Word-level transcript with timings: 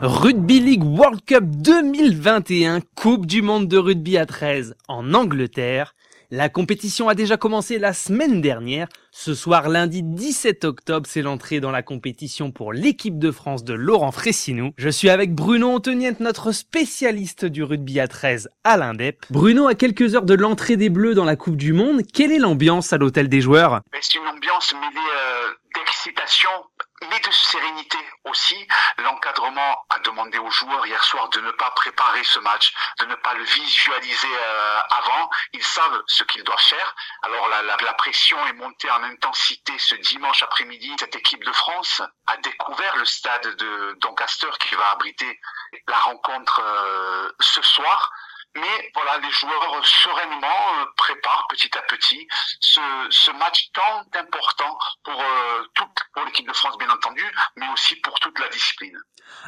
Rugby 0.00 0.60
League 0.60 0.84
World 0.84 1.24
Cup 1.26 1.44
2021, 1.44 2.82
Coupe 2.94 3.26
du 3.26 3.42
monde 3.42 3.66
de 3.66 3.78
rugby 3.78 4.16
à 4.16 4.26
13 4.26 4.76
en 4.86 5.12
Angleterre. 5.12 5.96
La 6.30 6.50
compétition 6.50 7.08
a 7.08 7.14
déjà 7.14 7.38
commencé 7.38 7.78
la 7.78 7.94
semaine 7.94 8.42
dernière. 8.42 8.86
Ce 9.12 9.32
soir, 9.32 9.70
lundi 9.70 10.02
17 10.02 10.66
octobre, 10.66 11.06
c'est 11.08 11.22
l'entrée 11.22 11.58
dans 11.58 11.70
la 11.70 11.82
compétition 11.82 12.50
pour 12.52 12.74
l'équipe 12.74 13.18
de 13.18 13.30
France 13.30 13.64
de 13.64 13.72
Laurent 13.72 14.12
Fressinou. 14.12 14.72
Je 14.76 14.90
suis 14.90 15.08
avec 15.08 15.34
Bruno 15.34 15.70
Antoniette, 15.70 16.20
notre 16.20 16.52
spécialiste 16.52 17.46
du 17.46 17.62
rugby 17.62 17.98
à 17.98 18.08
13 18.08 18.50
à 18.62 18.76
l'Indep. 18.76 19.24
Bruno, 19.30 19.68
à 19.68 19.74
quelques 19.74 20.14
heures 20.14 20.26
de 20.26 20.34
l'entrée 20.34 20.76
des 20.76 20.90
Bleus 20.90 21.14
dans 21.14 21.24
la 21.24 21.36
Coupe 21.36 21.56
du 21.56 21.72
Monde, 21.72 22.02
quelle 22.12 22.32
est 22.32 22.38
l'ambiance 22.38 22.92
à 22.92 22.98
l'hôtel 22.98 23.30
des 23.30 23.40
joueurs? 23.40 23.80
C'est 23.98 24.16
une 24.16 24.28
ambiance 24.28 24.74
mêlée 24.74 25.06
euh, 25.16 25.48
d'excitation 25.76 26.50
mais 27.10 27.20
de 27.20 27.30
sérénité 27.30 27.98
aussi. 28.24 28.66
L'encadrement 28.98 29.84
a 29.90 29.98
demandé 30.00 30.38
aux 30.38 30.50
joueurs 30.50 30.86
hier 30.86 31.02
soir 31.04 31.28
de 31.30 31.40
ne 31.40 31.50
pas 31.52 31.70
préparer 31.70 32.24
ce 32.24 32.38
match, 32.40 32.72
de 32.98 33.06
ne 33.06 33.14
pas 33.16 33.34
le 33.34 33.44
visualiser 33.44 34.28
euh, 34.28 34.80
avant. 34.90 35.30
Ils 35.52 35.62
savent 35.62 36.02
ce 36.06 36.24
qu'ils 36.24 36.44
doivent 36.44 36.58
faire. 36.60 36.94
Alors 37.22 37.48
la, 37.48 37.62
la, 37.62 37.76
la, 37.76 37.92
pression 37.94 38.44
est 38.46 38.52
montée 38.54 38.90
en 38.90 39.02
intensité 39.04 39.78
ce 39.78 39.94
dimanche 39.96 40.42
après-midi. 40.42 40.94
Cette 40.98 41.16
équipe 41.16 41.44
de 41.44 41.52
France 41.52 42.02
a 42.26 42.36
découvert 42.38 42.96
le 42.96 43.04
stade 43.04 43.56
de 43.56 43.96
Doncaster 44.00 44.50
qui 44.60 44.74
va 44.74 44.90
abriter 44.90 45.40
la 45.86 45.98
rencontre 45.98 46.60
euh, 46.62 47.30
ce 47.40 47.62
soir. 47.62 48.12
Mais 48.54 48.90
voilà, 48.94 49.18
les 49.18 49.30
joueurs 49.30 49.86
sereinement 49.86 50.74
euh, 50.78 50.86
préparent 50.96 51.46
petit 51.48 51.76
à 51.76 51.82
petit 51.82 52.26
ce, 52.60 52.80
ce 53.10 53.30
match 53.32 53.70
tant 53.72 54.04
important 54.14 54.78
pour, 55.04 55.20
euh, 55.20 55.37
l'équipe 56.38 56.48
de 56.48 56.56
France, 56.56 56.78
bien 56.78 56.90
entendu, 56.90 57.24
mais 57.56 57.66
aussi 57.72 57.96
pour 57.96 58.18
toute 58.20 58.38
la 58.38 58.48
discipline. 58.48 58.96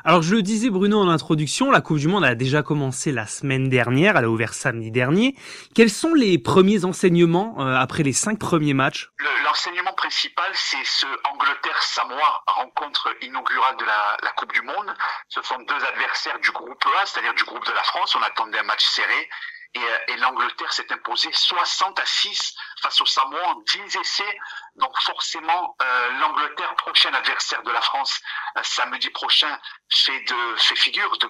Alors 0.05 0.23
je 0.23 0.35
le 0.35 0.43
disais 0.43 0.71
Bruno 0.71 1.01
en 1.01 1.09
introduction, 1.09 1.71
la 1.71 1.81
Coupe 1.81 1.99
du 1.99 2.09
Monde 2.09 2.25
a 2.25 2.35
déjà 2.35 2.63
commencé 2.63 3.13
la 3.13 3.27
semaine 3.27 3.69
dernière, 3.69 4.17
elle 4.17 4.25
a 4.25 4.29
ouvert 4.29 4.55
samedi 4.55 4.91
dernier. 4.91 5.37
Quels 5.75 5.91
sont 5.91 6.15
les 6.15 6.39
premiers 6.39 6.85
enseignements 6.85 7.57
euh, 7.61 7.77
après 7.77 8.03
les 8.03 8.13
cinq 8.13 8.39
premiers 8.39 8.75
matchs? 8.75 9.11
L'enseignement 9.45 9.93
principal, 9.95 10.51
c'est 10.55 10.85
ce 10.85 11.07
Angleterre-Samoa, 11.33 12.43
rencontre 12.47 13.09
inaugurale 13.23 13.77
de 13.79 13.85
la, 13.85 14.17
la, 14.23 14.31
Coupe 14.33 14.53
du 14.53 14.63
Monde. 14.63 14.95
Ce 15.29 15.43
sont 15.43 15.59
deux 15.59 15.85
adversaires 15.85 16.39
du 16.41 16.51
groupe 16.51 16.85
A, 17.01 17.07
c'est-à-dire 17.07 17.35
du 17.35 17.45
groupe 17.45 17.67
de 17.67 17.73
la 17.73 17.83
France. 17.83 18.15
On 18.15 18.23
attendait 18.23 18.59
un 18.59 18.65
match 18.65 18.85
serré. 18.85 19.29
Et, 19.75 20.13
et 20.13 20.17
l'Angleterre 20.17 20.73
s'est 20.73 20.93
imposée 20.93 21.33
60 21.33 21.99
à 22.01 22.07
6 22.07 22.55
face 22.83 23.01
aux 23.01 23.07
Samoa 23.07 23.49
en 23.49 23.55
10 23.61 23.97
essais. 23.97 24.39
Donc 24.77 24.99
forcément, 25.03 25.77
euh, 25.83 26.11
l'Angleterre, 26.21 26.75
prochain 26.77 27.13
adversaire 27.13 27.63
de 27.63 27.71
la 27.71 27.81
France, 27.81 28.21
euh, 28.57 28.61
samedi 28.63 29.11
prochain, 29.11 29.59
fait 29.93 30.21
de 30.21 30.57
fait 30.57 30.77
figure 30.77 31.17
de. 31.19 31.29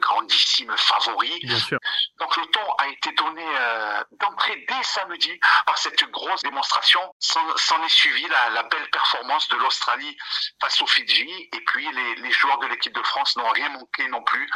Bien 1.43 1.59
sûr. 1.59 1.79
Donc 2.19 2.37
le 2.37 2.47
ton 2.47 2.73
a 2.79 2.89
été 2.89 3.13
donné 3.13 3.45
euh, 3.45 4.05
d'entrée 4.21 4.65
dès 4.69 4.83
samedi 4.83 5.39
par 5.67 5.79
cette 5.79 6.03
grosse 6.11 6.43
démonstration. 6.43 7.01
S'en 7.19 7.83
est 7.85 7.89
suivi 7.89 8.27
la, 8.29 8.51
la, 8.51 8.63
belle 8.65 8.91
performance 8.91 9.49
de 9.49 9.57
l'Australie 9.57 10.17
face 10.61 10.81
aux 10.83 10.87
Fidji. 10.87 11.49
Et 11.53 11.61
puis 11.67 11.91
les, 11.93 12.15
les 12.17 12.31
joueurs 12.33 12.59
de 12.59 12.67
l'équipe 12.67 12.95
de 12.95 13.03
France 13.03 13.37
n'ont 13.37 13.51
rien 13.51 13.69
manqué 13.71 14.07
non 14.09 14.23
plus 14.23 14.49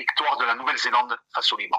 victoire 0.00 0.38
de 0.38 0.44
la 0.44 0.54
Nouvelle-Zélande 0.54 1.16
face 1.34 1.52
au 1.52 1.56
Liban. 1.56 1.78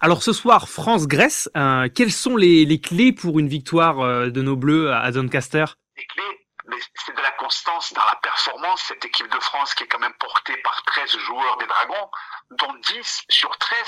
Alors 0.00 0.22
ce 0.22 0.32
soir, 0.32 0.68
France-Grèce, 0.68 1.50
euh, 1.56 1.88
quelles 1.94 2.12
sont 2.12 2.36
les, 2.36 2.64
les, 2.64 2.80
clés 2.80 3.12
pour 3.12 3.38
une 3.38 3.48
victoire 3.48 4.00
euh, 4.00 4.30
de 4.30 4.42
nos 4.42 4.56
Bleus 4.56 4.92
à 4.92 5.10
Doncaster? 5.10 5.64
Les 5.96 6.06
clés, 6.06 6.46
c'est 6.94 7.16
de 7.16 7.22
la 7.22 7.32
constance 7.32 7.92
dans 7.92 8.04
la 8.04 8.16
performance. 8.22 8.82
Cette 8.88 9.04
équipe 9.04 9.30
de 9.30 9.40
France 9.40 9.74
qui 9.74 9.84
est 9.84 9.86
quand 9.86 9.98
même 9.98 10.14
portée 10.18 10.56
par 10.58 10.82
13 10.84 11.18
joueurs 11.18 11.56
des 11.58 11.66
Dragons, 11.66 12.10
dont 12.52 12.74
10 12.92 13.24
sur 13.28 13.56
13 13.56 13.78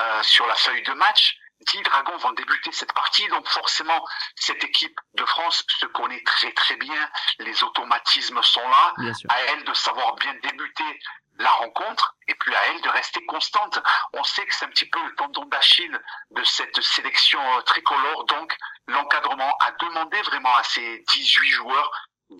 euh, 0.00 0.22
sur 0.22 0.46
la 0.46 0.54
feuille 0.54 0.82
de 0.82 0.92
match. 0.94 1.36
10 1.66 1.82
dragons 1.82 2.16
vont 2.18 2.32
débuter 2.32 2.72
cette 2.72 2.92
partie, 2.92 3.26
donc 3.28 3.48
forcément, 3.48 4.04
cette 4.36 4.62
équipe 4.64 4.98
de 5.14 5.24
France 5.24 5.64
se 5.80 5.86
connaît 5.86 6.22
très 6.24 6.52
très 6.52 6.76
bien, 6.76 7.10
les 7.38 7.62
automatismes 7.62 8.42
sont 8.42 8.68
là, 8.68 8.94
à 9.28 9.40
elle 9.48 9.64
de 9.64 9.74
savoir 9.74 10.14
bien 10.16 10.34
débuter 10.42 11.00
la 11.38 11.50
rencontre, 11.50 12.16
et 12.28 12.34
puis 12.34 12.54
à 12.54 12.66
elle 12.68 12.80
de 12.82 12.88
rester 12.90 13.24
constante. 13.26 13.78
On 14.12 14.22
sait 14.22 14.44
que 14.46 14.54
c'est 14.54 14.66
un 14.66 14.70
petit 14.70 14.88
peu 14.88 15.02
le 15.02 15.14
tendon 15.14 15.44
d'Achille 15.46 15.98
de 16.30 16.44
cette 16.44 16.80
sélection 16.82 17.40
tricolore, 17.62 18.24
donc 18.24 18.56
l'encadrement 18.86 19.56
a 19.60 19.72
demandé 19.72 20.20
vraiment 20.22 20.54
à 20.56 20.62
ces 20.62 21.04
18 21.08 21.50
joueurs 21.50 21.90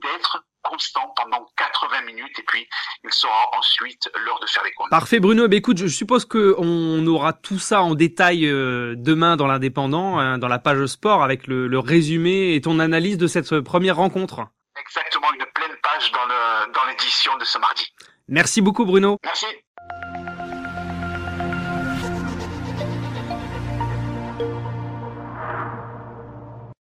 d'être 0.01 0.45
constant 0.63 1.13
pendant 1.17 1.47
80 1.57 2.03
minutes 2.03 2.39
et 2.39 2.43
puis 2.45 2.67
il 3.05 3.13
sera 3.13 3.51
ensuite 3.59 4.11
l'heure 4.25 4.39
de 4.41 4.47
faire 4.47 4.63
les 4.63 4.73
comptes. 4.73 4.91
Parfait 4.91 5.21
Bruno, 5.21 5.49
bah, 5.49 5.57
écoute, 5.57 5.79
je 5.79 5.89
suppose 5.89 6.25
que 6.25 6.55
on 6.59 7.05
aura 7.07 7.33
tout 7.33 7.59
ça 7.59 7.83
en 7.83 7.95
détail 7.95 8.47
euh, 8.47 8.95
demain 8.97 9.37
dans 9.37 9.47
l'indépendant, 9.47 10.19
hein, 10.19 10.39
dans 10.39 10.49
la 10.49 10.59
page 10.59 10.87
sport 10.87 11.23
avec 11.23 11.47
le, 11.47 11.67
le, 11.67 11.79
résumé 11.79 12.55
et 12.55 12.61
ton 12.61 12.79
analyse 12.79 13.19
de 13.19 13.27
cette 13.27 13.61
première 13.61 13.97
rencontre. 13.97 14.47
Exactement, 14.81 15.33
une 15.35 15.47
pleine 15.53 15.77
page 15.83 16.13
dans 16.13 16.25
le 16.27 16.73
dans 16.73 16.85
l'édition 16.87 17.37
de 17.37 17.45
ce 17.45 17.59
mardi. 17.59 17.93
Merci 18.29 18.63
beaucoup 18.63 18.85
Bruno. 18.85 19.19
Merci. 19.25 19.47